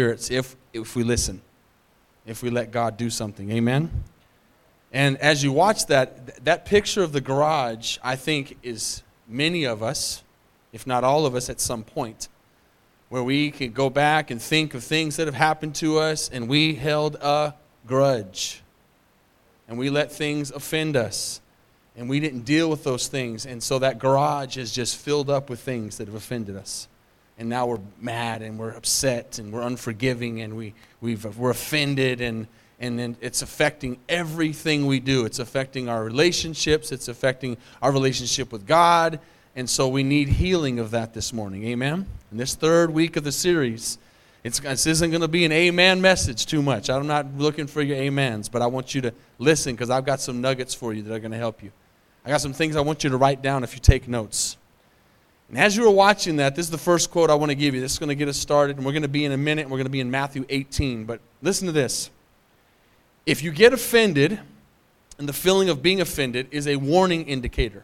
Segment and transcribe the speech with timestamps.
[0.00, 1.42] spirits if, if we listen,
[2.24, 3.50] if we let God do something.
[3.50, 3.90] Amen?
[4.94, 9.82] And as you watch that, that picture of the garage, I think, is many of
[9.82, 10.22] us,
[10.72, 12.28] if not all of us, at some point,
[13.10, 16.48] where we can go back and think of things that have happened to us and
[16.48, 17.52] we held a
[17.86, 18.62] grudge.
[19.68, 21.42] And we let things offend us.
[21.94, 23.44] And we didn't deal with those things.
[23.44, 26.88] And so that garage is just filled up with things that have offended us
[27.40, 32.20] and now we're mad and we're upset and we're unforgiving and we, we've, we're offended
[32.20, 32.46] and,
[32.78, 35.24] and then it's affecting everything we do.
[35.24, 39.20] It's affecting our relationships, it's affecting our relationship with God.
[39.56, 41.64] And so we need healing of that this morning.
[41.64, 42.06] Amen?
[42.30, 43.96] In this third week of the series,
[44.44, 46.90] it's, this isn't going to be an amen message too much.
[46.90, 50.20] I'm not looking for your amens, but I want you to listen because I've got
[50.20, 51.72] some nuggets for you that are going to help you.
[52.22, 54.58] I got some things I want you to write down if you take notes.
[55.50, 57.74] And as you were watching that, this is the first quote I want to give
[57.74, 57.80] you.
[57.80, 59.62] This is going to get us started, and we're going to be in a minute,
[59.62, 61.04] and we're going to be in Matthew 18.
[61.04, 62.10] But listen to this.
[63.26, 64.38] If you get offended,
[65.18, 67.82] and the feeling of being offended is a warning indicator.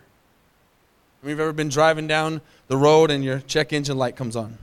[1.20, 4.56] Have you ever been driving down the road and your check engine light comes on?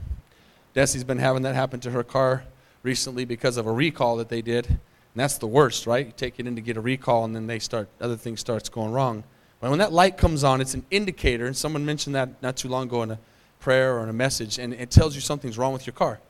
[0.74, 2.42] Desi's been having that happen to her car
[2.82, 4.66] recently because of a recall that they did.
[4.66, 4.78] And
[5.14, 6.06] that's the worst, right?
[6.06, 8.68] You take it in to get a recall, and then they start other things starts
[8.68, 9.22] going wrong.
[9.60, 12.84] When that light comes on, it's an indicator, and someone mentioned that not too long
[12.84, 13.18] ago in a
[13.60, 16.20] prayer or in a message, and it tells you something's wrong with your car.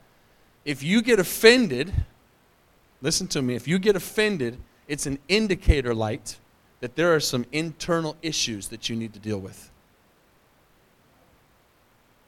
[0.64, 1.92] If you get offended,
[3.02, 6.38] listen to me, if you get offended, it's an indicator light
[6.80, 9.70] that there are some internal issues that you need to deal with.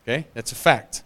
[0.03, 0.27] Okay?
[0.35, 1.03] That's a fact.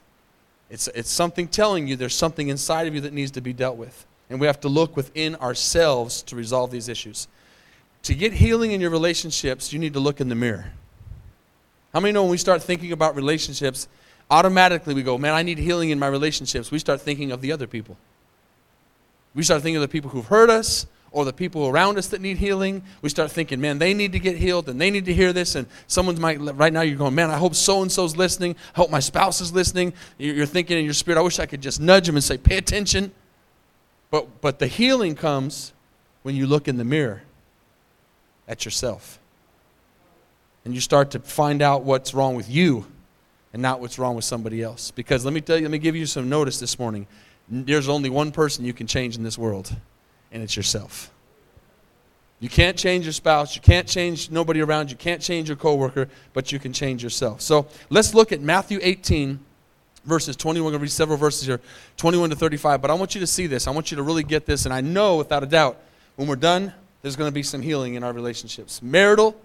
[0.71, 3.77] It's, it's something telling you there's something inside of you that needs to be dealt
[3.77, 4.07] with.
[4.29, 7.27] And we have to look within ourselves to resolve these issues.
[8.05, 10.73] To get healing in your relationships, you need to look in the mirror.
[11.93, 13.89] How many know when we start thinking about relationships,
[14.31, 16.71] automatically we go, man, I need healing in my relationships.
[16.71, 17.97] We start thinking of the other people.
[19.35, 22.21] We start thinking of the people who've hurt us or the people around us that
[22.21, 22.83] need healing.
[23.03, 25.57] We start thinking, man, they need to get healed and they need to hear this.
[25.57, 28.55] And someone might, right now, you're going, man, I hope so and so's listening.
[28.75, 29.93] I hope my spouse is listening.
[30.19, 32.57] You're thinking in your spirit, I wish I could just nudge them and say, pay
[32.57, 33.13] attention.
[34.11, 35.73] But, but the healing comes
[36.23, 37.23] when you look in the mirror
[38.51, 39.19] at yourself.
[40.65, 42.85] And you start to find out what's wrong with you
[43.53, 44.91] and not what's wrong with somebody else.
[44.91, 47.07] Because let me tell you, let me give you some notice this morning.
[47.49, 49.75] There's only one person you can change in this world,
[50.31, 51.11] and it's yourself.
[52.41, 56.09] You can't change your spouse, you can't change nobody around you, can't change your coworker,
[56.33, 57.41] but you can change yourself.
[57.41, 59.41] So let's look at Matthew 18
[60.05, 60.65] verses 21.
[60.65, 61.61] We're going to read several verses here,
[61.99, 62.81] 21 to 35.
[62.81, 63.67] But I want you to see this.
[63.67, 64.65] I want you to really get this.
[64.65, 65.79] And I know without a doubt,
[66.17, 66.73] when we're done,
[67.03, 68.83] there's going to be some healing in our relationships.
[68.83, 69.37] Marital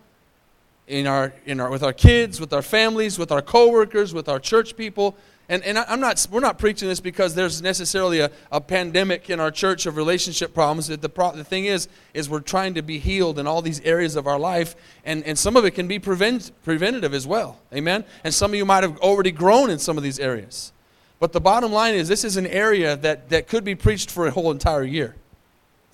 [0.87, 4.39] in our, in our with our kids with our families with our coworkers with our
[4.39, 5.15] church people.
[5.47, 9.29] And, and I, am not we're not preaching this because there's necessarily a, a pandemic
[9.29, 10.87] in our church of relationship problems.
[10.87, 14.15] The, pro, the thing is is we're trying to be healed in all these areas
[14.15, 14.75] of our life.
[15.03, 17.59] And, and some of it can be prevent, preventative as well.
[17.73, 18.05] Amen?
[18.23, 20.71] And some of you might have already grown in some of these areas.
[21.19, 24.25] But the bottom line is this is an area that, that could be preached for
[24.27, 25.15] a whole entire year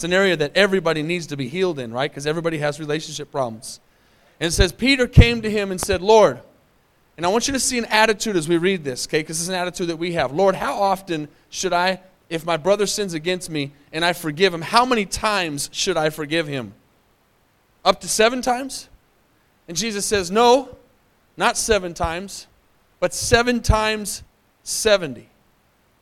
[0.01, 2.09] it's an area that everybody needs to be healed in, right?
[2.09, 3.79] Because everybody has relationship problems.
[4.39, 6.39] And it says, Peter came to him and said, Lord,
[7.17, 9.19] and I want you to see an attitude as we read this, okay?
[9.19, 10.31] Because is an attitude that we have.
[10.31, 12.01] Lord, how often should I,
[12.31, 16.09] if my brother sins against me and I forgive him, how many times should I
[16.09, 16.73] forgive him?
[17.85, 18.89] Up to seven times?
[19.68, 20.78] And Jesus says, No,
[21.38, 22.47] not seven times,
[23.00, 24.23] but seven times
[24.63, 25.29] 70.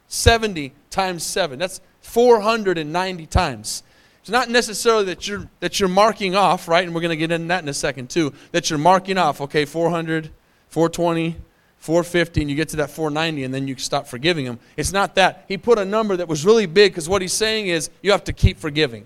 [0.08, 1.60] 70 times seven.
[1.60, 3.84] That's 490 times.
[4.22, 6.84] It's not necessarily that you're, that you're marking off, right?
[6.84, 8.34] And we're going to get into that in a second too.
[8.52, 10.30] That you're marking off, okay, 400,
[10.68, 11.38] 420,
[11.78, 14.60] 450, and you get to that 490, and then you stop forgiving him.
[14.76, 15.46] It's not that.
[15.48, 18.26] He put a number that was really big because what he's saying is you have
[18.26, 19.06] to keep forgiving.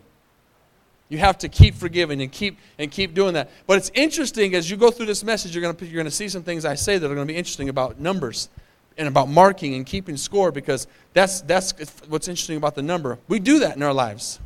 [1.09, 3.51] You have to keep forgiving and keep and keep doing that.
[3.67, 6.11] But it's interesting as you go through this message, you're going to you're going to
[6.11, 8.49] see some things I say that are going to be interesting about numbers
[8.97, 11.73] and about marking and keeping score because that's that's
[12.07, 13.19] what's interesting about the number.
[13.27, 14.39] We do that in our lives.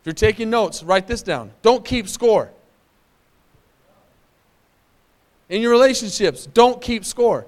[0.00, 1.50] If you're taking notes, write this down.
[1.62, 2.50] Don't keep score.
[5.48, 7.46] In your relationships, don't keep score.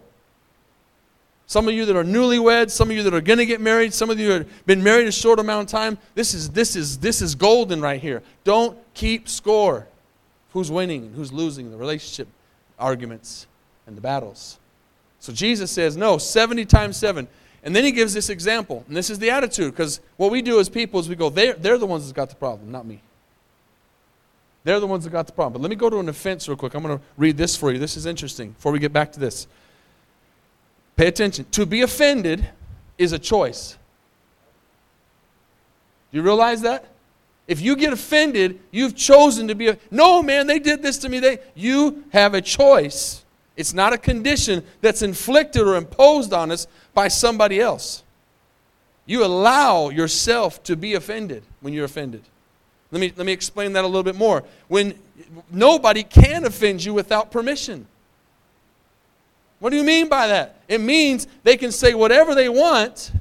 [1.47, 3.95] Some of you that are newlyweds, some of you that are going to get married,
[3.95, 6.77] some of you that have been married a short amount of time, this is, this
[6.77, 8.23] is, this is golden right here.
[8.45, 9.87] Don't keep score.
[10.53, 12.29] Who's winning and who's losing the relationship
[12.79, 13.47] arguments
[13.87, 14.59] and the battles.
[15.21, 17.29] So Jesus says, no, 70 times 7.
[17.63, 18.85] And then he gives this example.
[18.89, 21.55] And this is the attitude, because what we do as people is we go, they're,
[21.55, 23.01] they're the ones that got the problem, not me.
[24.65, 25.55] They're the ones that got the problem.
[25.55, 26.75] But let me go to an offense real quick.
[26.75, 27.79] I'm going to read this for you.
[27.79, 29.47] This is interesting before we get back to this.
[30.97, 31.47] Pay attention.
[31.53, 32.49] To be offended
[32.99, 33.77] is a choice.
[36.11, 36.87] Do you realize that?
[37.49, 41.09] If you get offended, you've chosen to be a, no man, they did this to
[41.09, 41.19] me.
[41.19, 43.25] They you have a choice.
[43.57, 48.03] It's not a condition that's inflicted or imposed on us by somebody else.
[49.05, 52.23] You allow yourself to be offended when you're offended.
[52.91, 54.45] Let me, let me explain that a little bit more.
[54.69, 54.95] When
[55.51, 57.87] nobody can offend you without permission.
[59.61, 60.57] What do you mean by that?
[60.69, 63.13] It means they can say whatever they want,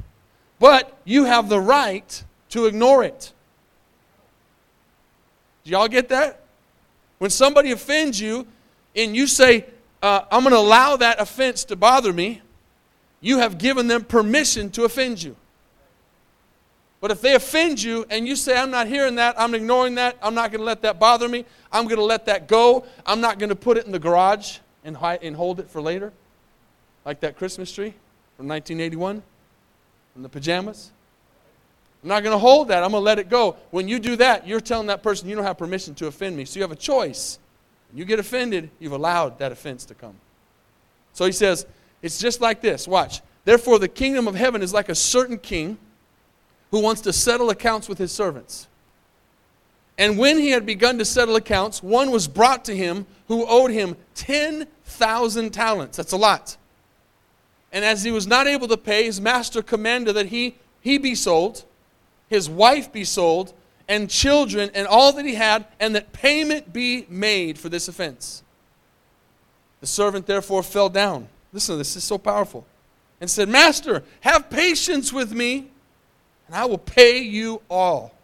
[0.60, 3.32] but you have the right to ignore it.
[5.64, 6.42] Do y'all get that?
[7.20, 8.48] When somebody offends you
[8.96, 9.66] and you say,
[10.02, 12.42] uh, I'm going to allow that offense to bother me,
[13.20, 15.36] you have given them permission to offend you.
[17.00, 20.18] But if they offend you and you say, I'm not hearing that, I'm ignoring that,
[20.22, 23.22] I'm not going to let that bother me, I'm going to let that go, I'm
[23.22, 26.14] not going to put it in the garage and, hide, and hold it for later,
[27.04, 27.94] like that Christmas tree
[28.38, 29.24] from 1981
[30.14, 30.92] from the pajamas.
[32.04, 32.84] I'm not going to hold that.
[32.84, 33.58] I'm going to let it go.
[33.70, 36.46] When you do that, you're telling that person you don't have permission to offend me.
[36.46, 37.40] So you have a choice.
[37.94, 40.16] You get offended, you've allowed that offense to come.
[41.14, 41.66] So he says,
[42.02, 42.88] it's just like this.
[42.88, 43.22] Watch.
[43.44, 45.78] Therefore, the kingdom of heaven is like a certain king
[46.72, 48.68] who wants to settle accounts with his servants.
[49.98, 53.72] And when he had begun to settle accounts, one was brought to him who owed
[53.72, 55.98] him 10,000 talents.
[55.98, 56.58] That's a lot.
[57.72, 61.14] And as he was not able to pay, his master commanded that he, he be
[61.16, 61.66] sold
[62.32, 63.54] his wife be sold,
[63.92, 68.42] and children, and all that he had, and that payment be made for this offense.
[69.82, 71.28] The servant therefore fell down.
[71.52, 72.66] Listen, to this is so powerful.
[73.20, 75.68] And said, Master, have patience with me,
[76.48, 78.16] and I will pay you all.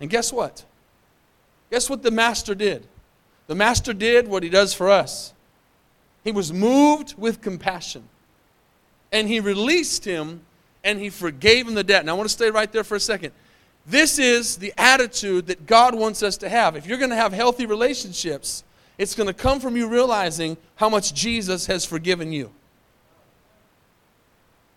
[0.00, 0.66] And guess what?
[1.70, 2.86] Guess what the master did?
[3.46, 5.32] The master did what he does for us.
[6.24, 8.06] He was moved with compassion.
[9.12, 10.42] And he released him
[10.84, 12.04] and he forgave him the debt.
[12.04, 13.32] Now, I want to stay right there for a second.
[13.88, 16.76] This is the attitude that God wants us to have.
[16.76, 18.62] If you're going to have healthy relationships,
[18.98, 22.52] it's going to come from you realizing how much Jesus has forgiven you.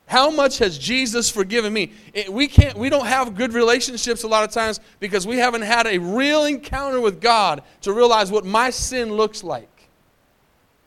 [0.05, 1.91] How much has Jesus forgiven me?
[2.29, 5.87] We can't we don't have good relationships a lot of times because we haven't had
[5.87, 9.69] a real encounter with God to realize what my sin looks like.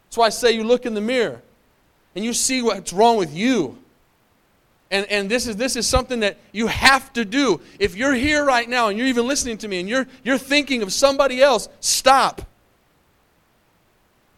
[0.06, 1.42] That's why I say you look in the mirror
[2.14, 3.78] and you see what's wrong with you.
[4.90, 7.60] And, and this, is, this is something that you have to do.
[7.78, 10.82] If you're here right now and you're even listening to me and you're, you're thinking
[10.82, 12.42] of somebody else, stop.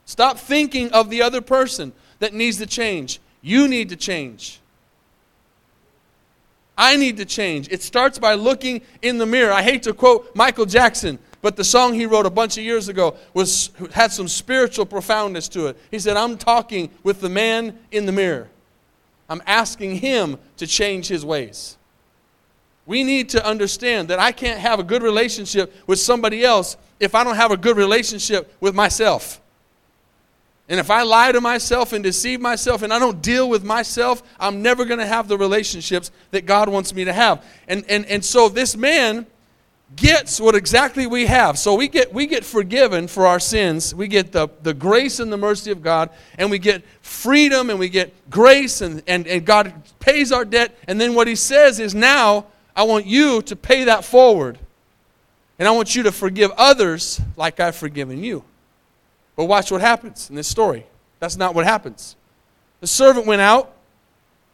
[0.06, 3.20] Stop thinking of the other person that needs to change.
[3.42, 4.60] You need to change.
[6.78, 7.68] I need to change.
[7.70, 9.52] It starts by looking in the mirror.
[9.52, 12.88] I hate to quote Michael Jackson, but the song he wrote a bunch of years
[12.88, 15.78] ago was, had some spiritual profoundness to it.
[15.90, 18.48] He said, I'm talking with the man in the mirror.
[19.28, 21.76] I'm asking Him to change His ways.
[22.86, 27.14] We need to understand that I can't have a good relationship with somebody else if
[27.14, 29.40] I don't have a good relationship with myself.
[30.68, 34.22] And if I lie to myself and deceive myself and I don't deal with myself,
[34.38, 37.44] I'm never going to have the relationships that God wants me to have.
[37.68, 39.26] And, and, and so this man
[39.94, 41.58] gets what exactly we have.
[41.58, 43.94] So we get, we get forgiven for our sins.
[43.94, 47.78] We get the, the grace and the mercy of God, and we get freedom and
[47.78, 50.76] we get grace, and, and, and God pays our debt.
[50.88, 54.58] And then what He says is, now I want you to pay that forward.
[55.58, 58.44] And I want you to forgive others like I've forgiven you.
[59.36, 60.84] But watch what happens in this story.
[61.18, 62.16] That's not what happens.
[62.80, 63.72] The servant went out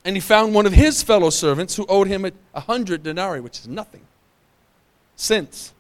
[0.04, 2.24] and he found one of his fellow servants who owed him
[2.54, 4.02] a hundred denarii, which is nothing
[5.16, 5.73] since.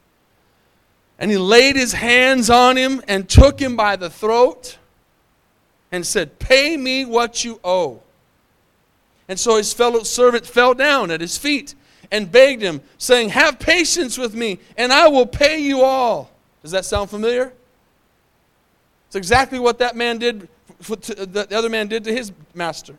[1.18, 4.78] And he laid his hands on him and took him by the throat
[5.92, 8.02] and said, Pay me what you owe.
[9.28, 11.74] And so his fellow servant fell down at his feet
[12.10, 16.30] and begged him, saying, Have patience with me, and I will pay you all.
[16.62, 17.52] Does that sound familiar?
[19.06, 20.48] It's exactly what that man did,
[20.90, 22.96] uh, the other man did to his master.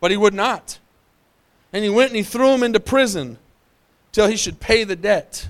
[0.00, 0.78] But he would not.
[1.72, 3.38] And he went and he threw him into prison
[4.18, 5.48] till he should pay the debt.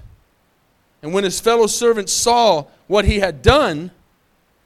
[1.01, 3.93] And when his fellow servants saw what he had done,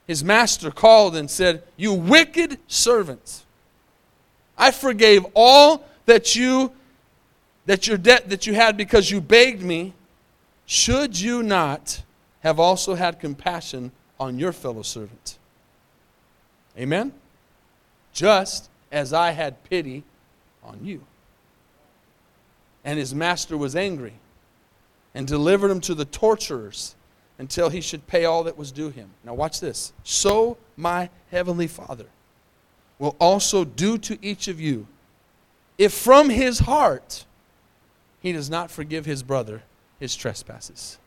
[0.05, 3.45] his master called and said, You wicked servants,
[4.57, 6.73] I forgave all that you
[7.65, 9.93] that your debt that you had because you begged me.
[10.65, 12.03] Should you not
[12.41, 15.37] have also had compassion on your fellow servant?
[16.77, 17.13] Amen?
[18.11, 20.03] Just as I had pity
[20.61, 21.05] on you.
[22.83, 24.13] And his master was angry
[25.13, 26.95] and delivered him to the torturers
[27.37, 29.09] until he should pay all that was due him.
[29.23, 29.93] Now, watch this.
[30.03, 32.07] So my heavenly Father
[32.99, 34.87] will also do to each of you
[35.77, 37.25] if from his heart
[38.21, 39.63] he does not forgive his brother
[39.99, 40.97] his trespasses.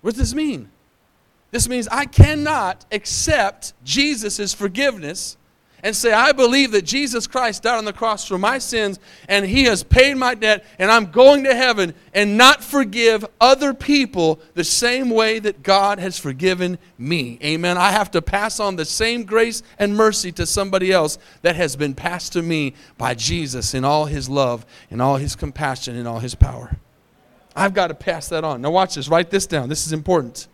[0.00, 0.70] What does this mean?
[1.50, 5.36] This means I cannot accept Jesus' forgiveness
[5.82, 9.44] and say, I believe that Jesus Christ died on the cross for my sins and
[9.44, 14.40] he has paid my debt and I'm going to heaven and not forgive other people
[14.54, 17.38] the same way that God has forgiven me.
[17.42, 17.76] Amen.
[17.76, 21.76] I have to pass on the same grace and mercy to somebody else that has
[21.76, 26.06] been passed to me by Jesus in all his love, in all his compassion, in
[26.06, 26.76] all his power.
[27.54, 28.60] I've got to pass that on.
[28.60, 29.08] Now, watch this.
[29.08, 29.70] Write this down.
[29.70, 30.46] This is important.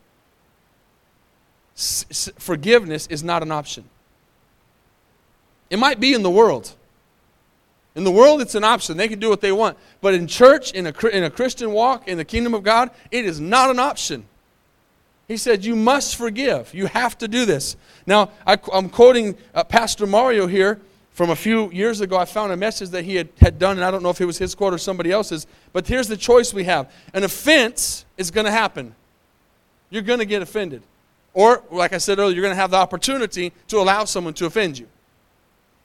[1.77, 3.85] S- forgiveness is not an option.
[5.73, 6.71] It might be in the world.
[7.95, 8.99] In the world, it's an option.
[8.99, 9.79] They can do what they want.
[10.03, 13.25] But in church, in a, in a Christian walk, in the kingdom of God, it
[13.25, 14.27] is not an option.
[15.29, 16.75] He said, You must forgive.
[16.75, 17.77] You have to do this.
[18.07, 20.79] Now, I, am quoting uh, Pastor Mario here
[21.13, 22.19] from a few years ago.
[22.19, 24.27] I found a message that he had, had done, and I don't know if it
[24.27, 25.47] was his quote or somebody else's.
[25.73, 28.95] But here's the choice we have an offense is going to happen.
[29.89, 30.83] You're going to get offended.
[31.33, 34.45] Or, like I said earlier, you're going to have the opportunity to allow someone to
[34.45, 34.87] offend you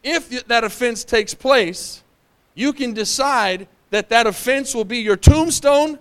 [0.07, 2.03] if that offense takes place,
[2.55, 5.99] you can decide that that offense will be your tombstone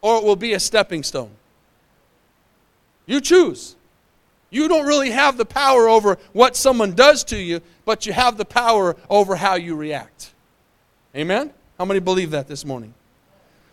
[0.00, 1.30] or it will be a stepping stone.
[3.06, 3.76] You choose.
[4.50, 8.36] You don't really have the power over what someone does to you, but you have
[8.36, 10.32] the power over how you react.
[11.14, 11.52] Amen?
[11.78, 12.94] How many believe that this morning?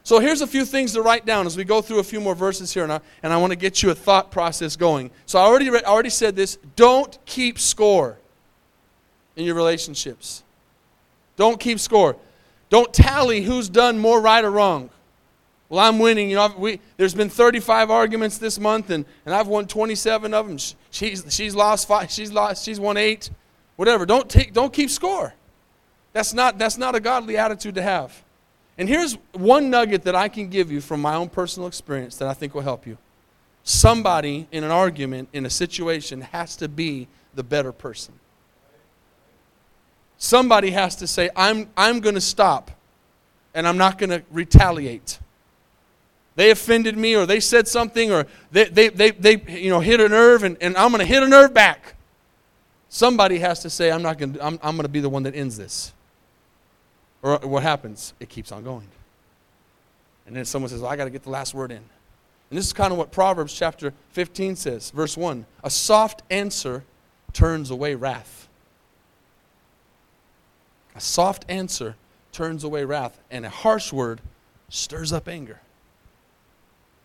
[0.04, 2.36] So here's a few things to write down as we go through a few more
[2.36, 5.12] verses here, and I, and I want to get you a thought process going.
[5.26, 8.18] So I already, I already said this don't keep score
[9.36, 10.44] in your relationships.
[11.36, 12.16] Don't keep score.
[12.70, 14.90] Don't tally who's done more right or wrong.
[15.70, 16.30] Well, I'm winning.
[16.30, 20.48] You know, we, there's been 35 arguments this month, and, and I've won 27 of
[20.48, 20.58] them.
[20.92, 22.12] She's, she's lost five.
[22.12, 22.64] She's lost.
[22.64, 23.30] She's won eight.
[23.76, 24.06] Whatever.
[24.06, 24.54] Don't take.
[24.54, 25.34] Don't keep score.
[26.12, 26.60] That's not.
[26.60, 28.24] That's not a godly attitude to have.
[28.78, 32.28] And here's one nugget that I can give you from my own personal experience that
[32.28, 32.98] I think will help you.
[33.64, 38.14] Somebody in an argument, in a situation, has to be the better person.
[40.24, 42.72] Somebody has to say, I'm, I'm going to stop
[43.54, 45.20] and I'm not going to retaliate.
[46.38, 50.00] They offended me or they said something or they, they, they, they you know, hit
[50.00, 51.96] a nerve and, and I'm going to hit a nerve back.
[52.88, 55.24] Somebody has to say, I'm, not going to, I'm, I'm going to be the one
[55.24, 55.92] that ends this.
[57.22, 58.14] Or what happens?
[58.22, 58.88] It keeps on going.
[60.26, 61.80] And then someone says, well, I got to get the last word in.
[61.80, 65.46] And this is kind of what Proverbs chapter 15 says, verse 1.
[65.66, 66.86] A soft answer
[67.34, 68.48] turns away wrath.
[70.96, 71.96] A soft answer
[72.32, 74.22] turns away wrath, and a harsh word
[74.70, 75.60] stirs up anger.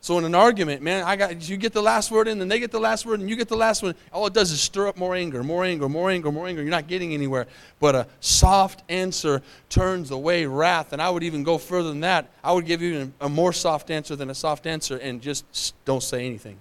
[0.00, 2.60] So in an argument, man, I got you get the last word in, and they
[2.60, 3.94] get the last word, and you get the last one.
[4.12, 6.62] All it does is stir up more anger, more anger, more anger, more anger.
[6.62, 7.46] You're not getting anywhere.
[7.80, 10.92] But a soft answer turns away wrath.
[10.92, 12.30] And I would even go further than that.
[12.44, 16.02] I would give you a more soft answer than a soft answer, and just don't
[16.02, 16.60] say anything.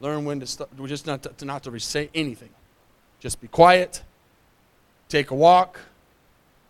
[0.00, 2.50] Learn when to stop, just not to, not to say anything.
[3.18, 4.02] Just be quiet
[5.08, 5.78] take a walk,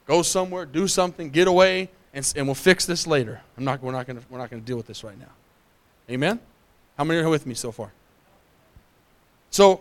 [0.07, 3.41] go somewhere, do something, get away, and, and we'll fix this later.
[3.57, 5.31] I'm not, we're not going to deal with this right now.
[6.11, 6.41] Amen?
[6.97, 7.93] How many are with me so far?
[9.51, 9.81] So,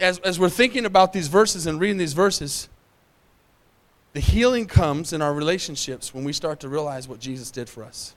[0.00, 2.68] as, as we're thinking about these verses and reading these verses,
[4.12, 7.84] the healing comes in our relationships when we start to realize what Jesus did for
[7.84, 8.14] us.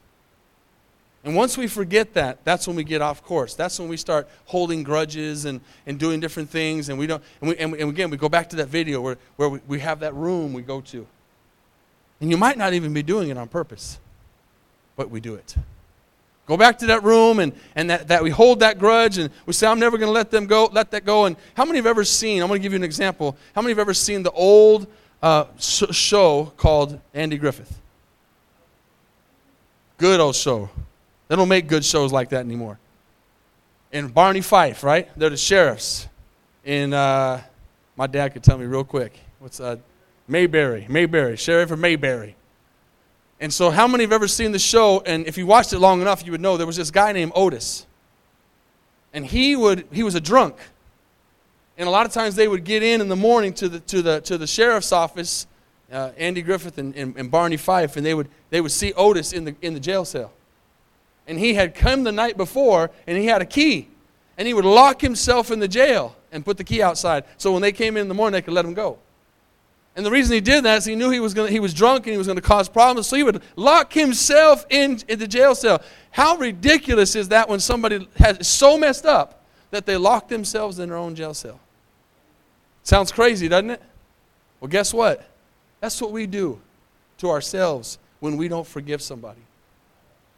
[1.24, 3.54] And once we forget that, that's when we get off course.
[3.54, 6.90] That's when we start holding grudges and, and doing different things.
[6.90, 9.50] And, we don't, and, we, and, again, we go back to that video where, where
[9.50, 11.06] we, we have that room we go to.
[12.20, 14.00] And you might not even be doing it on purpose,
[14.96, 15.56] but we do it.
[16.48, 19.54] Go back to that room and, and that, that we hold that grudge and we
[19.54, 21.26] say, I'm never going to let them go, let that go.
[21.26, 23.38] And how many have ever seen, I'm going to give you an example.
[23.54, 24.88] How many have ever seen the old
[25.22, 27.80] uh, show called Andy Griffith?
[29.98, 30.70] Good old show.
[31.32, 32.78] They don't make good shows like that anymore.
[33.94, 35.08] And Barney Fife, right?
[35.18, 36.10] They're the sheriffs.
[36.66, 37.40] And uh,
[37.96, 39.18] my dad could tell me real quick.
[39.40, 39.78] What's uh,
[40.28, 40.88] Mayberry?
[40.90, 42.36] Mayberry, sheriff of Mayberry.
[43.40, 45.04] And so, how many have ever seen the show?
[45.06, 47.32] And if you watched it long enough, you would know there was this guy named
[47.34, 47.86] Otis,
[49.14, 50.58] and he would he was a drunk.
[51.78, 54.02] And a lot of times they would get in in the morning to the to
[54.02, 55.48] the to the sheriff's office,
[55.94, 59.32] uh, Andy Griffith and, and, and Barney Fife, and they would they would see Otis
[59.32, 60.34] in the in the jail cell
[61.28, 63.88] and he had come the night before and he had a key.
[64.38, 67.62] And he would lock himself in the jail and put the key outside so when
[67.62, 68.98] they came in in the morning, they could let him go.
[69.96, 72.08] And the reason he did that is he knew he was, gonna, he was drunk
[72.08, 75.28] and he was going to cause problems, so he would lock himself in, in the
[75.28, 75.82] jail cell.
[76.12, 80.88] How ridiculous is that when somebody has so messed up that they lock themselves in
[80.88, 81.60] their own jail cell?
[82.84, 83.82] Sounds crazy, doesn't it?
[84.60, 85.28] Well, guess what?
[85.82, 86.62] That's what we do
[87.18, 89.42] to ourselves when we don't forgive somebody.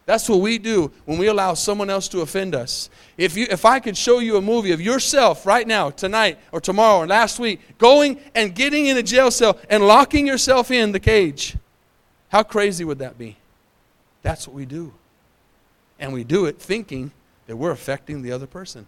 [0.05, 2.89] That's what we do when we allow someone else to offend us.
[3.17, 6.59] If, you, if I could show you a movie of yourself right now, tonight, or
[6.59, 10.91] tomorrow, or last week, going and getting in a jail cell and locking yourself in
[10.91, 11.55] the cage,
[12.29, 13.37] how crazy would that be?
[14.23, 14.93] That's what we do.
[15.99, 17.11] And we do it thinking
[17.47, 18.87] that we're affecting the other person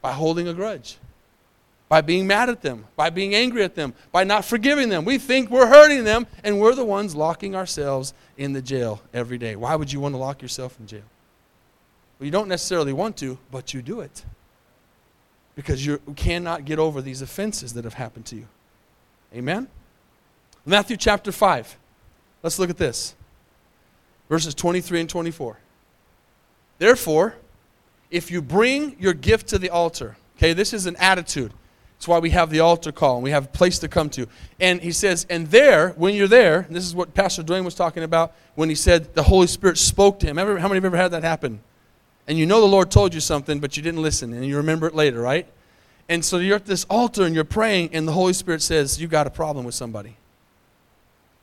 [0.00, 0.96] by holding a grudge,
[1.88, 5.04] by being mad at them, by being angry at them, by not forgiving them.
[5.04, 9.38] We think we're hurting them, and we're the ones locking ourselves in the jail every
[9.38, 9.56] day.
[9.56, 11.02] Why would you want to lock yourself in jail?
[12.18, 14.24] Well, you don't necessarily want to, but you do it
[15.54, 18.46] because you cannot get over these offenses that have happened to you.
[19.34, 19.68] Amen?
[20.64, 21.76] Matthew chapter 5.
[22.42, 23.14] Let's look at this
[24.28, 25.58] verses 23 and 24.
[26.78, 27.34] Therefore,
[28.10, 31.52] if you bring your gift to the altar, okay, this is an attitude.
[31.98, 34.28] That's why we have the altar call and we have a place to come to.
[34.60, 38.04] And he says, and there, when you're there, this is what Pastor Dwayne was talking
[38.04, 40.38] about when he said the Holy Spirit spoke to him.
[40.38, 41.58] Ever, how many of you ever had that happen?
[42.28, 44.86] And you know the Lord told you something, but you didn't listen, and you remember
[44.86, 45.48] it later, right?
[46.08, 49.08] And so you're at this altar and you're praying, and the Holy Spirit says, You
[49.08, 50.16] got a problem with somebody.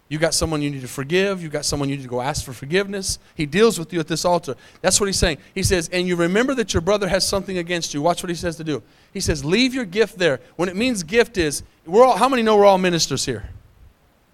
[0.07, 1.41] You got someone you need to forgive.
[1.41, 3.17] You got someone you need to go ask for forgiveness.
[3.33, 4.55] He deals with you at this altar.
[4.81, 5.39] That's what he's saying.
[5.55, 8.03] He says, and you remember that your brother has something against you.
[8.03, 8.83] Watch what he says to do.
[9.13, 10.41] He says, leave your gift there.
[10.57, 13.49] When it means gift is, we're all, how many know we're all ministers here?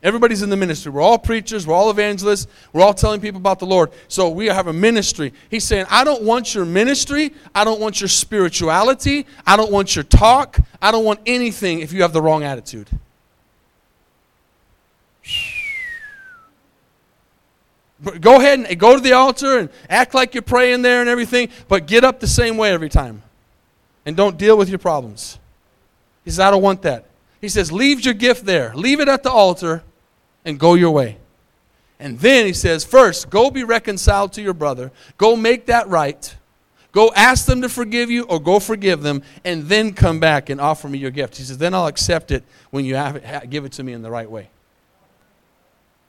[0.03, 0.91] Everybody's in the ministry.
[0.91, 1.65] We're all preachers.
[1.65, 2.47] We're all evangelists.
[2.73, 3.91] We're all telling people about the Lord.
[4.07, 5.31] So we have a ministry.
[5.49, 7.33] He's saying, I don't want your ministry.
[7.53, 9.27] I don't want your spirituality.
[9.45, 10.59] I don't want your talk.
[10.81, 12.89] I don't want anything if you have the wrong attitude.
[18.19, 21.49] Go ahead and go to the altar and act like you're praying there and everything,
[21.67, 23.21] but get up the same way every time.
[24.05, 25.37] And don't deal with your problems.
[26.25, 27.05] He says, I don't want that.
[27.39, 29.83] He says, Leave your gift there, leave it at the altar,
[30.45, 31.17] and go your way.
[31.99, 36.35] And then he says, First, go be reconciled to your brother, go make that right.
[36.91, 40.59] Go ask them to forgive you or go forgive them, and then come back and
[40.59, 41.37] offer me your gift.
[41.37, 44.11] He says, Then I'll accept it when you it, give it to me in the
[44.11, 44.49] right way.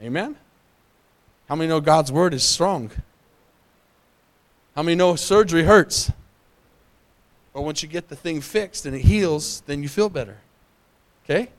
[0.00, 0.36] Amen?
[1.48, 2.90] How many know God's word is strong?
[4.74, 6.10] How many know surgery hurts?
[7.52, 10.38] But once you get the thing fixed and it heals, then you feel better.
[11.24, 11.50] Okay?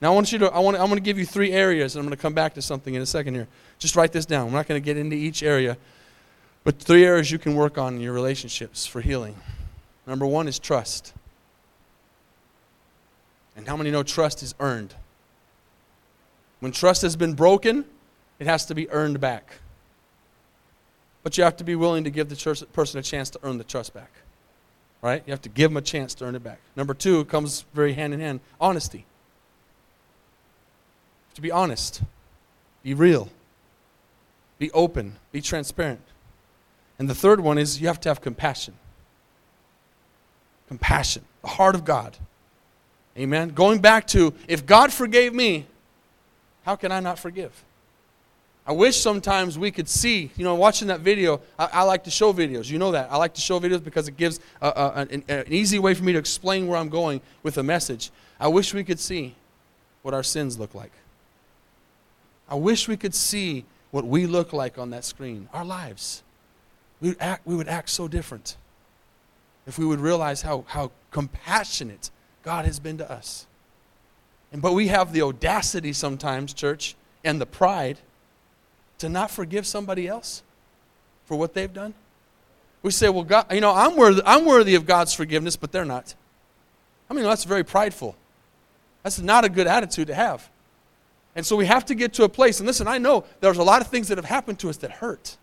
[0.00, 2.00] Now I want you to I want I'm going to give you three areas and
[2.00, 3.46] I'm going to come back to something in a second here.
[3.78, 4.46] Just write this down.
[4.46, 5.76] We're not going to get into each area.
[6.64, 9.36] But three areas you can work on in your relationships for healing.
[10.06, 11.12] Number 1 is trust.
[13.56, 14.94] And how many know trust is earned?
[16.60, 17.84] When trust has been broken,
[18.42, 19.52] it has to be earned back.
[21.22, 23.62] But you have to be willing to give the person a chance to earn the
[23.62, 24.10] trust back.
[25.00, 25.22] Right?
[25.24, 26.58] You have to give them a chance to earn it back.
[26.74, 29.06] Number two comes very hand in hand honesty.
[31.34, 32.02] To be honest,
[32.82, 33.28] be real,
[34.58, 36.00] be open, be transparent.
[36.98, 38.74] And the third one is you have to have compassion.
[40.66, 42.18] Compassion, the heart of God.
[43.16, 43.50] Amen.
[43.50, 45.66] Going back to if God forgave me,
[46.64, 47.62] how can I not forgive?
[48.64, 51.40] I wish sometimes we could see, you know, watching that video.
[51.58, 52.70] I, I, like to show videos.
[52.70, 53.10] You know that.
[53.10, 56.04] I like to show videos because it gives a, a, an, an easy way for
[56.04, 58.10] me to explain where I'm going with a message.
[58.38, 59.34] I wish we could see
[60.02, 60.92] what our sins look like.
[62.48, 66.22] I wish we could see what we look like on that screen, our lives.
[67.00, 68.56] We would act, we would act so different
[69.66, 72.10] if we would realize how, how compassionate
[72.44, 73.46] God has been to us.
[74.52, 76.94] And, but we have the audacity sometimes, church,
[77.24, 77.98] and the pride
[79.02, 80.44] to not forgive somebody else
[81.26, 81.92] for what they've done?
[82.82, 85.84] We say, well, God, you know, I'm worthy, I'm worthy of God's forgiveness, but they're
[85.84, 86.14] not.
[87.10, 88.16] I mean, that's very prideful.
[89.02, 90.48] That's not a good attitude to have.
[91.34, 93.62] And so we have to get to a place, and listen, I know there's a
[93.64, 95.36] lot of things that have happened to us that hurt.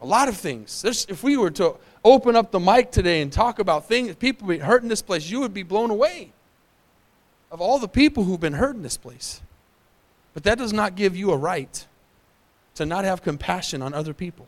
[0.00, 0.80] A lot of things.
[0.80, 4.46] There's, if we were to open up the mic today and talk about things, people
[4.46, 6.32] be hurt in this place, you would be blown away
[7.50, 9.40] of all the people who've been hurt in this place.
[10.34, 11.84] But that does not give you a right
[12.74, 14.46] to not have compassion on other people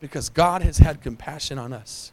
[0.00, 2.12] because God has had compassion on us.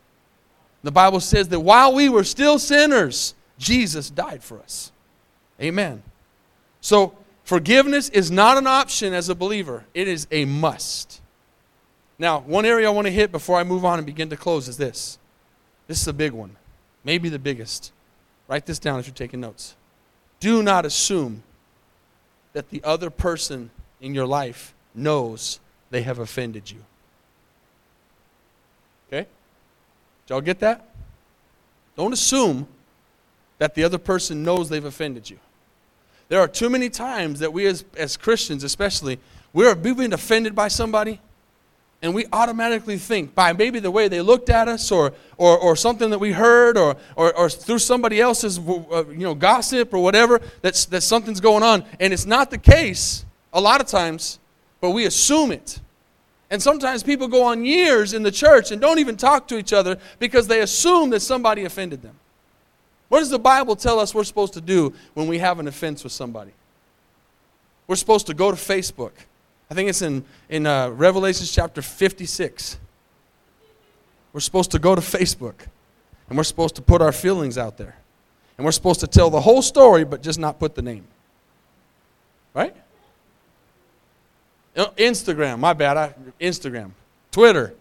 [0.83, 4.91] The Bible says that while we were still sinners, Jesus died for us.
[5.61, 6.03] Amen.
[6.81, 11.21] So, forgiveness is not an option as a believer, it is a must.
[12.19, 14.67] Now, one area I want to hit before I move on and begin to close
[14.67, 15.17] is this.
[15.87, 16.55] This is a big one,
[17.03, 17.91] maybe the biggest.
[18.47, 19.75] Write this down if you're taking notes.
[20.39, 21.43] Do not assume
[22.51, 26.79] that the other person in your life knows they have offended you.
[29.07, 29.27] Okay?
[30.25, 30.89] Did y'all get that?
[31.95, 32.67] Don't assume
[33.59, 35.39] that the other person knows they've offended you.
[36.29, 39.19] There are too many times that we, as, as Christians especially,
[39.53, 41.21] we're, been offended by somebody,
[42.01, 45.75] and we automatically think by maybe the way they looked at us or, or, or
[45.75, 49.99] something that we heard or, or, or through somebody else's uh, you know, gossip or
[49.99, 51.85] whatever that, that something's going on.
[51.99, 54.39] And it's not the case a lot of times,
[54.83, 55.79] but we assume it.
[56.49, 59.71] And sometimes people go on years in the church and don't even talk to each
[59.71, 62.19] other because they assume that somebody offended them.
[63.07, 66.03] What does the Bible tell us we're supposed to do when we have an offense
[66.03, 66.51] with somebody?
[67.87, 69.13] We're supposed to go to Facebook
[69.71, 72.77] I think it's in, in uh, Revelation chapter 56.
[74.33, 75.55] We're supposed to go to Facebook
[76.27, 77.95] and we're supposed to put our feelings out there.
[78.57, 81.05] And we're supposed to tell the whole story, but just not put the name.
[82.53, 82.75] Right?
[84.75, 85.97] Uh, Instagram, my bad.
[85.97, 86.91] I, Instagram.
[87.31, 87.73] Twitter.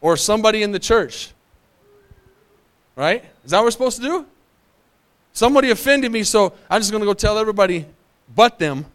[0.00, 1.32] Or somebody in the church.
[2.96, 3.24] Right?
[3.44, 4.26] Is that what we're supposed to do?
[5.32, 7.86] Somebody offended me, so I'm just going to go tell everybody
[8.34, 8.86] but them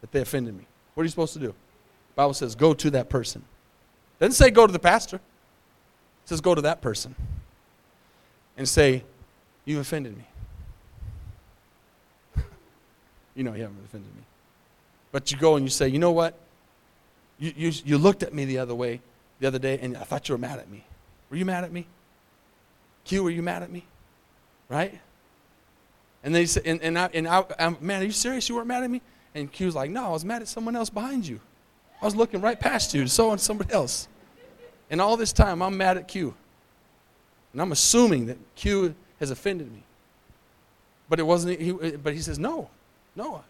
[0.00, 0.66] that they offended me.
[0.94, 1.46] What are you supposed to do?
[1.46, 3.42] The Bible says go to that person.
[4.20, 5.16] It doesn't say go to the pastor.
[5.16, 7.14] It says go to that person
[8.56, 9.04] and say,
[9.64, 10.24] You've offended me.
[13.34, 14.22] you know you haven't offended me.
[15.12, 16.38] But you go and you say, you know what?
[17.38, 19.00] You, you, you looked at me the other way,
[19.40, 20.84] the other day, and I thought you were mad at me.
[21.30, 21.86] Were you mad at me?
[23.04, 23.84] Q, were you mad at me?
[24.68, 24.98] Right?
[26.22, 28.48] And then he said, and, and, I, and I, I'm, man, are you serious?
[28.48, 29.00] You weren't mad at me?
[29.34, 31.40] And Q's like, no, I was mad at someone else behind you.
[32.02, 34.08] I was looking right past you, so on somebody else.
[34.90, 36.34] And all this time, I'm mad at Q.
[37.52, 39.82] And I'm assuming that Q has offended me.
[41.08, 42.68] But it wasn't, he, but he says, no,
[43.16, 43.42] no.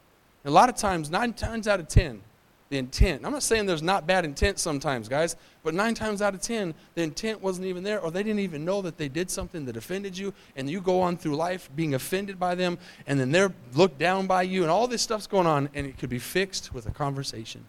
[0.48, 2.22] A lot of times, nine times out of ten,
[2.70, 3.22] the intent.
[3.22, 6.72] I'm not saying there's not bad intent sometimes, guys, but nine times out of ten,
[6.94, 9.76] the intent wasn't even there, or they didn't even know that they did something that
[9.76, 13.52] offended you, and you go on through life being offended by them, and then they're
[13.74, 16.72] looked down by you, and all this stuff's going on, and it could be fixed
[16.72, 17.66] with a conversation,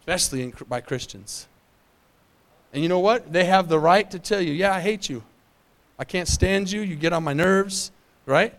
[0.00, 1.48] especially in, by Christians.
[2.72, 3.30] And you know what?
[3.30, 5.22] They have the right to tell you, yeah, I hate you.
[5.98, 6.80] I can't stand you.
[6.80, 7.92] You get on my nerves,
[8.24, 8.54] right?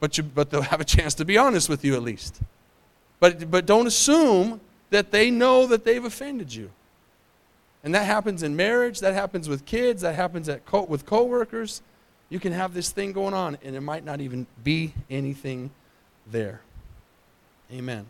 [0.00, 2.40] But, you, but they'll have a chance to be honest with you at least.
[3.20, 6.70] But, but don't assume that they know that they've offended you.
[7.82, 11.82] And that happens in marriage, that happens with kids, that happens at co- with coworkers.
[12.30, 15.70] You can have this thing going on, and there might not even be anything
[16.26, 16.62] there.
[17.70, 18.06] Amen.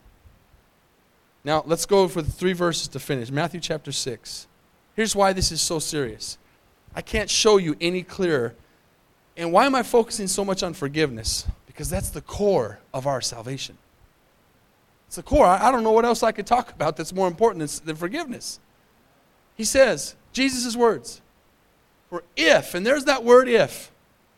[1.42, 3.30] Now, let's go for the three verses to finish.
[3.30, 4.46] Matthew chapter 6.
[4.94, 6.38] Here's why this is so serious.
[6.94, 8.54] I can't show you any clearer.
[9.36, 11.46] And why am I focusing so much on forgiveness?
[11.74, 13.76] Because that's the core of our salvation.
[15.08, 15.44] It's the core.
[15.44, 18.60] I, don't know what else I could talk about that's more important than, than forgiveness.
[19.56, 21.20] He says, Jesus' words,
[22.08, 23.90] for if, and there's that word if,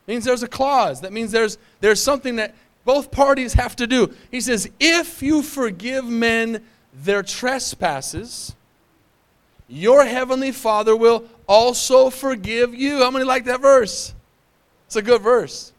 [0.07, 1.03] means there's a clause.
[1.03, 2.55] That means there's, there's something that
[2.87, 4.15] both parties have to do.
[4.31, 8.55] He says, if you forgive men their trespasses,
[9.69, 12.99] your heavenly Father will also forgive you.
[12.99, 14.15] How many like that verse?
[14.87, 15.73] It's a good verse.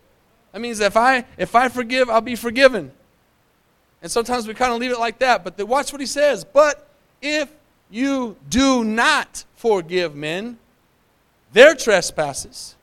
[0.57, 2.91] That means if I if I forgive, I'll be forgiven.
[4.01, 5.43] And sometimes we kind of leave it like that.
[5.43, 6.43] But the, watch what he says.
[6.43, 6.89] But
[7.21, 7.47] if
[7.91, 10.57] you do not forgive men
[11.53, 12.75] their trespasses,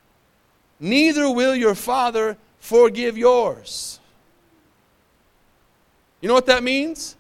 [0.79, 3.99] neither will your Father forgive yours.
[6.21, 7.17] You know what that means?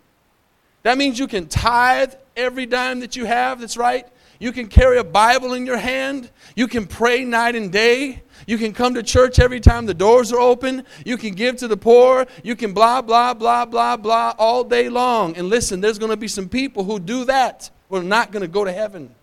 [0.84, 4.06] That means you can tithe every dime that you have that's right.
[4.38, 6.30] You can carry a Bible in your hand.
[6.54, 8.22] You can pray night and day.
[8.46, 10.84] You can come to church every time the doors are open.
[11.04, 12.26] You can give to the poor.
[12.42, 15.36] You can blah, blah, blah, blah, blah all day long.
[15.36, 18.42] And listen, there's going to be some people who do that who are not going
[18.42, 19.14] to go to heaven.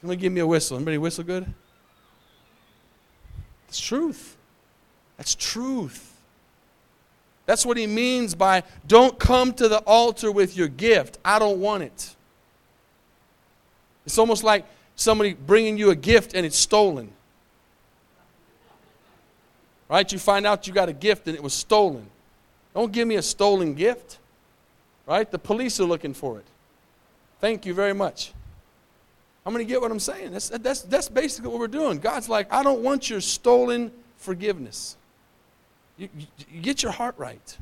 [0.00, 0.76] Can you give me a whistle?
[0.76, 1.46] Anybody whistle good?
[3.68, 4.36] It's truth.
[5.16, 6.14] That's truth.
[7.46, 11.18] That's what he means by don't come to the altar with your gift.
[11.24, 12.14] I don't want it.
[14.04, 14.64] It's almost like
[14.98, 17.10] somebody bringing you a gift and it's stolen.
[19.88, 20.10] Right?
[20.12, 22.06] You find out you got a gift and it was stolen.
[22.74, 24.18] Don't give me a stolen gift.
[25.06, 25.30] Right?
[25.30, 26.44] The police are looking for it.
[27.40, 28.32] Thank you very much.
[29.46, 30.32] I'm going to get what I'm saying.
[30.32, 32.00] That's, that's, that's basically what we're doing.
[32.00, 34.96] God's like, I don't want your stolen forgiveness.
[35.96, 37.56] You, you, you get your heart right.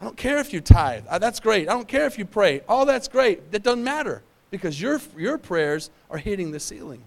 [0.00, 1.04] I don't care if you tithe.
[1.20, 1.68] That's great.
[1.68, 2.62] I don't care if you pray.
[2.68, 3.52] All that's great.
[3.52, 7.02] That doesn't matter because your, your prayers are hitting the ceiling.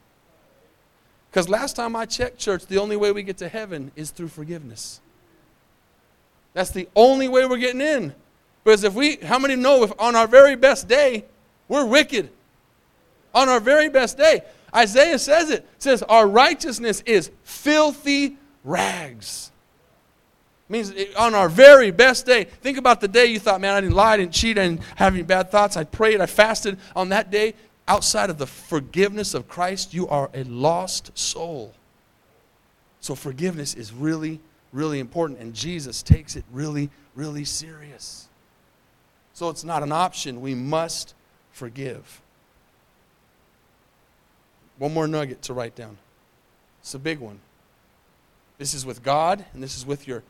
[1.29, 4.27] Because last time I checked, church, the only way we get to heaven is through
[4.27, 5.01] forgiveness.
[6.53, 8.13] That's the only way we're getting in.
[8.63, 11.25] Because if we, how many know if on our very best day,
[11.67, 12.29] we're wicked?
[13.33, 14.41] On our very best day.
[14.75, 19.51] Isaiah says it, says, Our righteousness is filthy rags.
[20.69, 23.95] Means on our very best day, think about the day you thought, man, I didn't
[23.95, 26.79] lie, I didn't cheat, I didn't have any bad thoughts, I prayed, I fasted.
[26.95, 27.53] On that day,
[27.87, 31.73] outside of the forgiveness of Christ, you are a lost soul.
[33.01, 34.39] So forgiveness is really,
[34.71, 38.29] really important, and Jesus takes it really, really serious.
[39.33, 40.41] So it's not an option.
[40.41, 41.13] We must
[41.51, 42.21] forgive.
[44.77, 45.97] One more nugget to write down.
[46.81, 47.39] It's a big one.
[48.57, 50.23] This is with God, and this is with your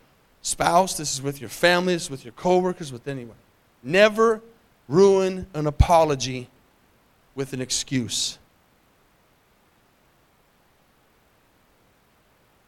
[0.44, 3.38] spouse, this is with your family, this is with your coworkers, with anyone.
[3.82, 4.42] Never
[4.88, 6.50] ruin an apology
[7.34, 8.38] with an excuse.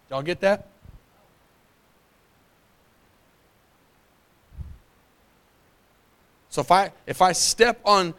[0.10, 0.68] Y'all get that?
[6.50, 8.14] So if I if I step on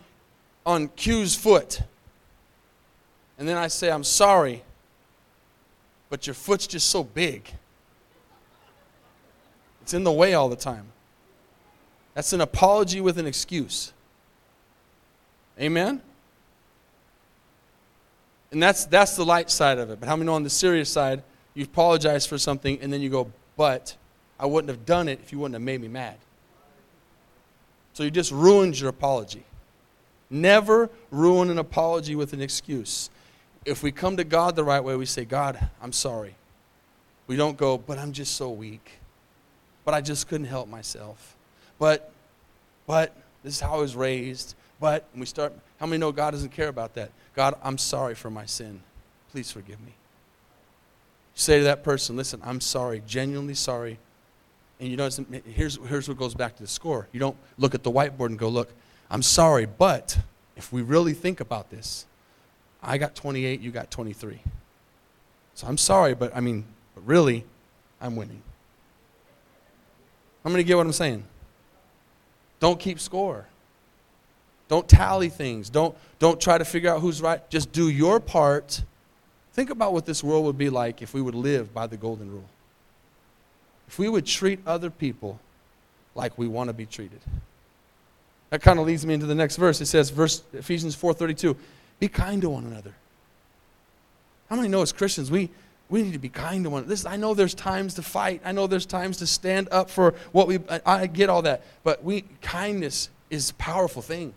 [0.67, 1.81] on Q's foot
[3.39, 4.63] and then I say I'm sorry,
[6.11, 7.51] but your foot's just so big.
[9.87, 10.87] It's in the way all the time.
[12.15, 13.93] That's an apology with an excuse.
[15.61, 16.03] Amen?
[18.51, 20.01] And that's, that's the light side of it.
[20.01, 21.23] But how many know on the serious side,
[21.55, 23.97] you apologize for something and then you go, but
[24.41, 26.17] I wouldn't have done it if you wouldn't have made me mad.
[27.93, 29.45] So you just ruined your apology.
[30.29, 33.09] Never ruin an apology with an excuse.
[33.65, 36.35] If we come to God the right way, we say, God, I'm sorry.
[37.29, 38.99] We don't go, but I'm just so weak.
[39.87, 41.35] But I just couldn't help myself.
[41.79, 42.13] But,
[42.87, 44.55] but, this is how I was raised.
[44.81, 47.11] But, and we start, how many know God doesn't care about that?
[47.35, 48.81] God, I'm sorry for my sin.
[49.31, 49.93] Please forgive me.
[51.35, 53.99] You say to that person, listen, I'm sorry, genuinely sorry.
[54.81, 55.09] And you know,
[55.47, 57.09] here's, here's what goes back to the score.
[57.13, 58.73] You don't look at the whiteboard and go, look,
[59.11, 60.19] I'm sorry, but
[60.57, 62.07] if we really think about this,
[62.83, 64.41] I got 28, you got 23.
[65.55, 67.45] So I'm sorry, but I mean, but really,
[68.01, 68.43] I'm winning.
[70.53, 71.25] Going to get what I'm saying.
[72.61, 73.47] Don't keep score.
[74.69, 75.71] Don't tally things.
[75.71, 77.49] Don't, don't try to figure out who's right.
[77.51, 78.83] Just do your part.
[79.53, 82.31] Think about what this world would be like if we would live by the golden
[82.31, 82.49] rule.
[83.89, 85.39] If we would treat other people
[86.15, 87.21] like we want to be treated.
[88.51, 89.81] That kind of leads me into the next verse.
[89.81, 91.57] It says, verse Ephesians 4:32,
[91.99, 92.95] be kind to one another.
[94.49, 95.51] How many know as Christians we
[95.89, 96.95] we need to be kind to one another.
[96.95, 98.43] This, I know there's times to fight.
[98.45, 101.63] I know there's times to stand up for what we I, I get all that.
[101.85, 104.35] But we kindness is a powerful thing.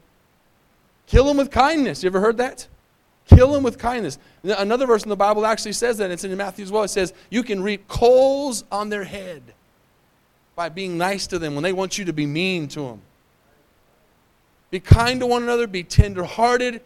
[1.08, 2.04] Kill them with kindness.
[2.04, 2.68] You ever heard that?
[3.26, 4.18] Kill them with kindness.
[4.44, 6.12] Another verse in the Bible actually says that.
[6.12, 6.84] It's in Matthew as well.
[6.84, 9.42] It says, You can reap coals on their head
[10.56, 13.02] by being nice to them when they want you to be mean to them.
[14.72, 16.82] Be kind to one another, be tenderhearted,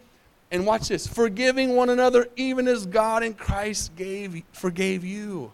[0.53, 5.51] and watch this forgiving one another, even as God in Christ gave, forgave you.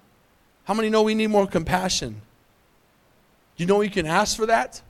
[0.65, 2.21] How many know we need more compassion?
[3.55, 4.81] You know you can ask for that?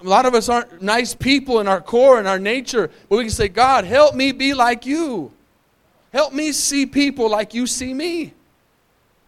[0.00, 3.24] A lot of us aren't nice people in our core and our nature, but we
[3.24, 5.30] can say, God, help me be like you.
[6.12, 8.34] Help me see people like you see me.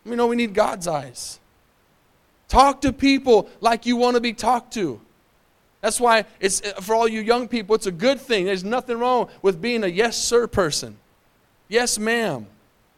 [0.04, 1.38] We know we need God's eyes.
[2.48, 5.00] Talk to people like you want to be talked to.
[5.86, 8.46] That's why it's uh, for all you young people, it's a good thing.
[8.46, 10.96] There's nothing wrong with being a yes sir person.
[11.68, 12.48] Yes, ma'am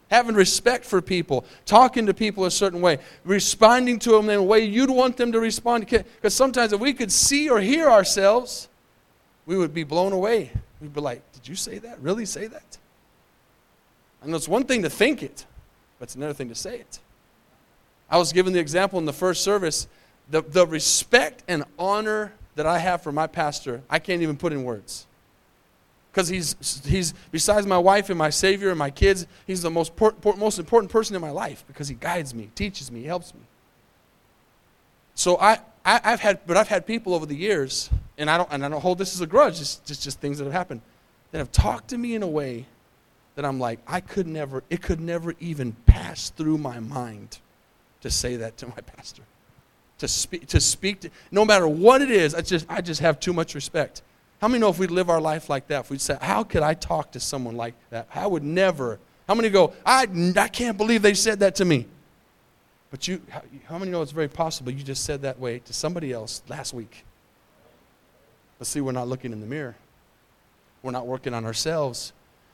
[0.09, 4.43] having respect for people, talking to people a certain way, responding to them in a
[4.43, 5.85] way you'd want them to respond.
[5.87, 8.69] Because sometimes if we could see or hear ourselves,
[9.45, 10.49] we would be blown away.
[10.81, 12.01] We'd be like, Did you say that?
[12.01, 12.79] Really say that?
[14.23, 15.45] And it's one thing to think it,
[15.99, 16.97] but it's another thing to say it.
[18.09, 19.87] I was given the example in the first service
[20.31, 24.51] the, the respect and honor that I have for my pastor, I can't even put
[24.51, 25.07] in words
[26.11, 29.95] because he's, he's, besides my wife and my Savior and my kids, he's the most,
[29.95, 33.33] por- por- most important person in my life because he guides me, teaches me, helps
[33.33, 33.39] me.
[35.15, 38.51] So I, I, have had, but I've had people over the years, and I don't,
[38.51, 40.81] and I don't hold this as a grudge, it's just, just things that have happened,
[41.31, 42.65] that have talked to me in a way
[43.35, 47.39] that I'm like, I could never, it could never even pass through my mind
[48.01, 49.23] to say that to my pastor.
[49.99, 53.19] To speak, to speak to, no matter what it is, I just, I just have
[53.19, 54.01] too much respect.
[54.41, 56.63] How many know if we live our life like that, if we'd say, How could
[56.63, 58.07] I talk to someone like that?
[58.15, 58.99] I would never.
[59.27, 60.07] How many go, I,
[60.37, 61.85] I can't believe they said that to me?
[62.91, 65.73] But you, how, how many know it's very possible you just said that way to
[65.73, 67.05] somebody else last week?
[68.57, 69.75] But see, we're not looking in the mirror.
[70.81, 72.13] We're not working on ourselves.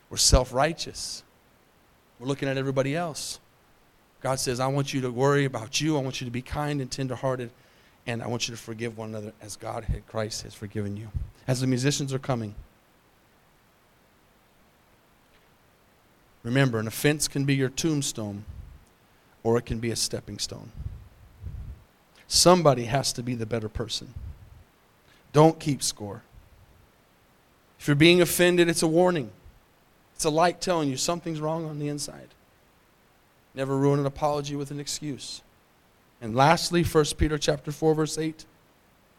[0.10, 1.24] We're self righteous.
[2.20, 3.40] We're looking at everybody else.
[4.26, 6.00] God says, I want you to worry about you.
[6.00, 7.52] I want you to be kind and tenderhearted.
[8.08, 11.10] And I want you to forgive one another as God, Christ, has forgiven you
[11.48, 12.56] as the musicians are coming.
[16.42, 18.46] Remember, an offense can be your tombstone,
[19.44, 20.72] or it can be a stepping stone.
[22.28, 24.16] Somebody has to be the better person.
[25.34, 26.24] Don't keep score.
[27.80, 29.30] If you're being offended, it's a warning.
[30.16, 32.30] It's a light telling you something's wrong on the inside.
[33.56, 35.42] Never ruin an apology with an excuse.
[36.22, 38.46] And lastly, 1 Peter chapter 4 verse 8,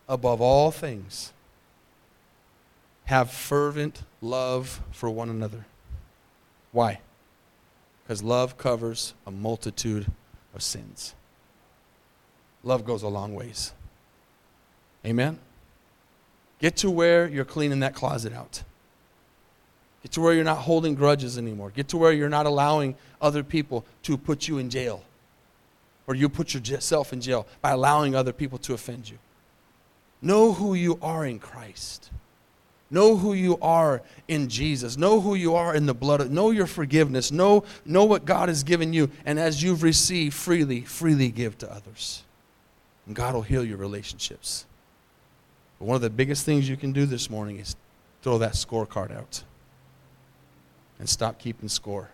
[0.08, 1.32] above all things,
[3.06, 5.64] have fervent love for one another.
[6.72, 7.00] Why?
[8.02, 10.06] Because love covers a multitude
[10.54, 11.14] of sins.
[12.62, 13.72] Love goes a long ways.
[15.04, 15.38] Amen?
[16.58, 18.64] Get to where you're cleaning that closet out.
[20.06, 21.72] Get to where you're not holding grudges anymore.
[21.74, 25.02] Get to where you're not allowing other people to put you in jail.
[26.06, 29.18] Or you put yourself in jail by allowing other people to offend you.
[30.22, 32.12] Know who you are in Christ.
[32.88, 34.96] Know who you are in Jesus.
[34.96, 36.20] Know who you are in the blood.
[36.20, 37.32] Of, know your forgiveness.
[37.32, 39.10] Know, know what God has given you.
[39.24, 42.22] And as you've received freely, freely give to others.
[43.08, 44.66] And God will heal your relationships.
[45.80, 47.74] But one of the biggest things you can do this morning is
[48.22, 49.42] throw that scorecard out
[50.98, 52.10] and stop keeping score.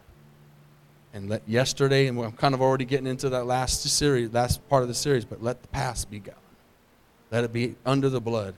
[1.14, 4.82] And let yesterday, and I'm kind of already getting into that last series, last part
[4.82, 6.34] of the series, but let the past be gone.
[7.30, 8.54] Let it be under the blood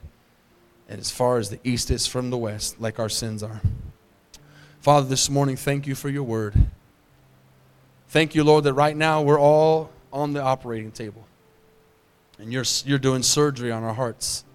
[0.87, 3.61] and as far as the east is from the west, like our sins are.
[4.81, 6.53] Father, this morning, thank you for your word.
[8.09, 11.25] Thank you, Lord, that right now we're all on the operating table.
[12.37, 14.45] And you're, you're doing surgery on our hearts.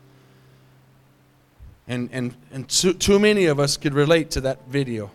[1.89, 5.11] And, and, and too, too many of us could relate to that video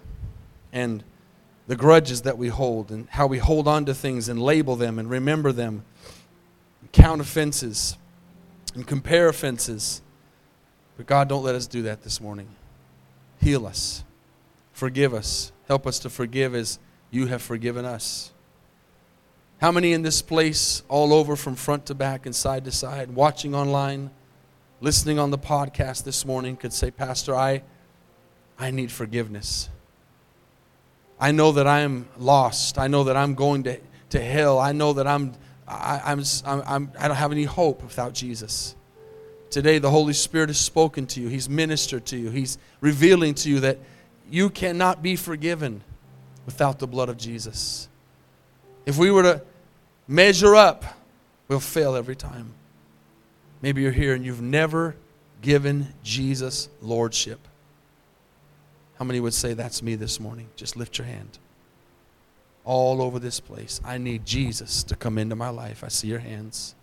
[0.75, 1.03] and
[1.65, 4.99] the grudges that we hold and how we hold on to things and label them
[4.99, 5.83] and remember them,
[6.81, 7.97] and count offenses
[8.75, 10.03] and compare offenses
[10.97, 12.47] but God, don't let us do that this morning.
[13.41, 14.03] Heal us.
[14.71, 15.51] Forgive us.
[15.67, 16.79] Help us to forgive as
[17.11, 18.31] you have forgiven us.
[19.59, 23.11] How many in this place, all over from front to back and side to side,
[23.11, 24.11] watching online,
[24.81, 27.63] listening on the podcast this morning, could say, Pastor, I,
[28.59, 29.69] I need forgiveness.
[31.19, 32.78] I know that I am lost.
[32.78, 34.60] I know that I'm going to, to hell.
[34.60, 35.34] I know that I'm,
[35.67, 38.75] I, I'm, I'm, I don't have any hope without Jesus.
[39.49, 41.30] Today, the Holy Spirit has spoken to you.
[41.30, 42.30] He's ministered to you.
[42.30, 43.80] He's revealing to you that
[44.30, 45.82] you cannot be forgiven
[46.45, 47.88] without the blood of Jesus.
[48.86, 49.41] If we were to
[50.08, 50.84] measure up,
[51.47, 52.54] we'll fail every time.
[53.62, 54.95] Maybe you're here and you've never
[55.41, 57.39] given Jesus lordship.
[58.97, 60.47] How many would say that's me this morning?
[60.55, 61.38] Just lift your hand.
[62.63, 63.81] All over this place.
[63.84, 65.84] I need Jesus to come into my life.
[65.84, 66.75] I see your hands.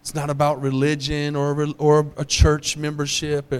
[0.00, 3.52] It's not about religion or, or a church membership.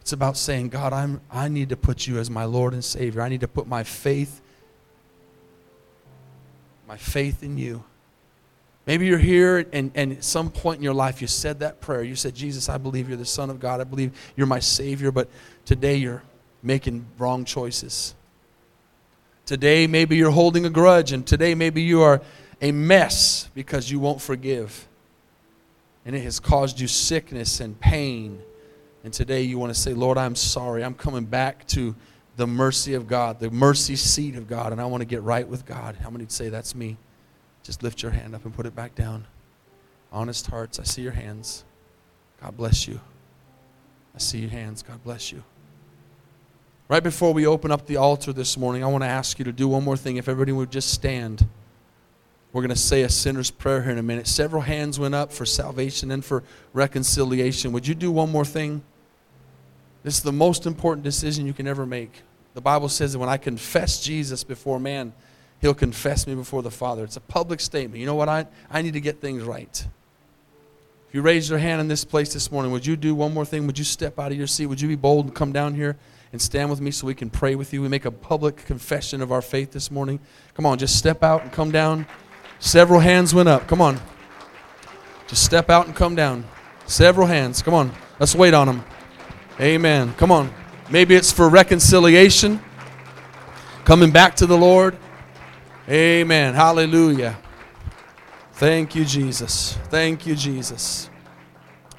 [0.00, 3.22] It's about saying, God, I'm, I need to put you as my Lord and Savior.
[3.22, 4.40] I need to put my faith,
[6.86, 7.82] my faith in you.
[8.86, 12.04] Maybe you're here and, and at some point in your life you said that prayer.
[12.04, 13.80] You said, Jesus, I believe you're the Son of God.
[13.80, 15.28] I believe you're my Savior, but
[15.64, 16.22] today you're
[16.66, 18.14] making wrong choices.
[19.46, 22.20] Today maybe you're holding a grudge, and today maybe you are
[22.60, 24.88] a mess because you won't forgive
[26.06, 28.40] and it has caused you sickness and pain.
[29.02, 30.84] And today you want to say, Lord, I'm sorry.
[30.84, 31.96] I'm coming back to
[32.36, 35.46] the mercy of God, the mercy seat of God, and I want to get right
[35.46, 35.96] with God.
[35.96, 36.96] How many say that's me?
[37.64, 39.26] Just lift your hand up and put it back down.
[40.12, 41.64] Honest hearts, I see your hands.
[42.40, 43.00] God bless you.
[44.14, 44.84] I see your hands.
[44.84, 45.42] God bless you.
[46.88, 49.52] Right before we open up the altar this morning, I want to ask you to
[49.52, 50.18] do one more thing.
[50.18, 51.44] If everybody would just stand.
[52.52, 54.28] We're going to say a sinner's prayer here in a minute.
[54.28, 57.72] Several hands went up for salvation and for reconciliation.
[57.72, 58.82] Would you do one more thing?
[60.04, 62.22] This is the most important decision you can ever make.
[62.54, 65.12] The Bible says that when I confess Jesus before man,
[65.60, 67.02] he'll confess me before the Father.
[67.02, 67.98] It's a public statement.
[67.98, 68.28] You know what?
[68.28, 69.86] I, I need to get things right.
[71.08, 73.44] If you raise your hand in this place this morning, would you do one more
[73.44, 73.66] thing?
[73.66, 74.66] Would you step out of your seat?
[74.66, 75.96] Would you be bold and come down here
[76.32, 77.82] and stand with me so we can pray with you?
[77.82, 80.20] We make a public confession of our faith this morning.
[80.54, 82.06] Come on, just step out and come down.
[82.58, 83.66] Several hands went up.
[83.68, 84.00] Come on.
[85.26, 86.44] Just step out and come down.
[86.86, 87.62] Several hands.
[87.62, 87.92] Come on.
[88.18, 88.84] Let's wait on them.
[89.60, 90.14] Amen.
[90.14, 90.52] Come on.
[90.88, 92.60] Maybe it's for reconciliation,
[93.84, 94.96] coming back to the Lord.
[95.88, 96.54] Amen.
[96.54, 97.38] Hallelujah.
[98.52, 99.76] Thank you, Jesus.
[99.90, 101.10] Thank you, Jesus.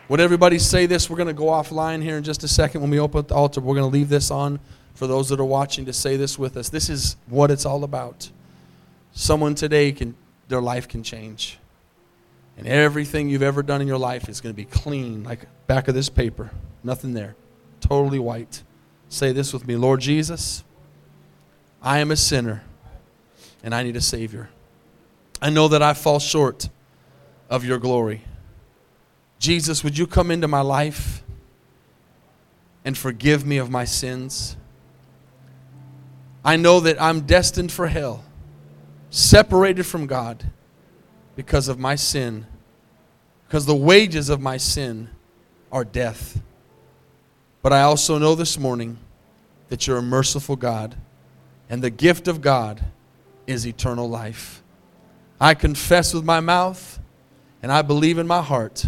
[0.09, 1.09] Would everybody say this?
[1.09, 3.59] We're going to go offline here in just a second when we open the altar.
[3.59, 4.59] We're going to leave this on
[4.93, 6.69] for those that are watching to say this with us.
[6.69, 8.29] This is what it's all about.
[9.11, 10.15] Someone today can
[10.47, 11.59] their life can change.
[12.57, 15.87] And everything you've ever done in your life is going to be clean, like back
[15.87, 16.51] of this paper.
[16.83, 17.35] Nothing there.
[17.81, 18.63] Totally white.
[19.09, 20.63] Say this with me Lord Jesus,
[21.81, 22.63] I am a sinner
[23.63, 24.49] and I need a Savior.
[25.41, 26.69] I know that I fall short
[27.49, 28.23] of your glory.
[29.39, 31.23] Jesus, would you come into my life
[32.83, 34.55] and forgive me of my sins?
[36.43, 38.23] I know that I'm destined for hell,
[39.09, 40.49] separated from God
[41.35, 42.47] because of my sin,
[43.45, 45.09] because the wages of my sin
[45.71, 46.41] are death.
[47.61, 48.97] But I also know this morning
[49.67, 50.95] that you're a merciful God,
[51.69, 52.83] and the gift of God
[53.45, 54.63] is eternal life.
[55.39, 56.99] I confess with my mouth,
[57.61, 58.88] and I believe in my heart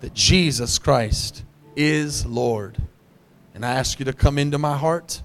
[0.00, 1.44] that Jesus Christ
[1.76, 2.78] is Lord.
[3.54, 5.22] And I ask you to come into my heart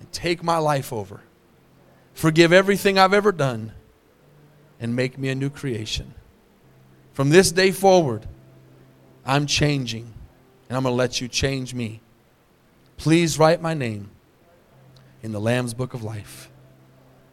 [0.00, 1.20] and take my life over.
[2.14, 3.72] Forgive everything I've ever done
[4.80, 6.14] and make me a new creation.
[7.12, 8.26] From this day forward,
[9.24, 10.12] I'm changing,
[10.68, 12.00] and I'm going to let you change me.
[12.96, 14.10] Please write my name
[15.22, 16.50] in the Lamb's Book of Life.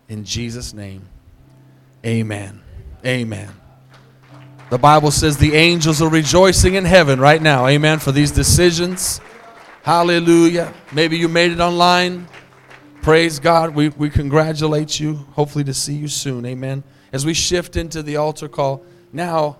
[0.07, 1.07] In Jesus' name,
[2.05, 2.62] amen.
[3.05, 3.49] Amen.
[4.70, 7.66] The Bible says the angels are rejoicing in heaven right now.
[7.66, 7.98] Amen.
[7.98, 9.20] For these decisions.
[9.82, 10.72] Hallelujah.
[10.94, 12.28] Maybe you made it online.
[13.02, 13.74] Praise God.
[13.74, 15.16] We, we congratulate you.
[15.34, 16.46] Hopefully, to see you soon.
[16.46, 16.84] Amen.
[17.12, 19.58] As we shift into the altar call, now